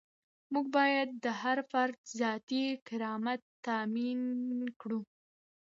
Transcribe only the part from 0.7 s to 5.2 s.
باید د هر فرد ذاتي کرامت تامین کړو.